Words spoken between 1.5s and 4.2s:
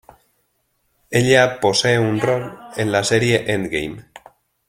posee un rol en la serie "Endgame".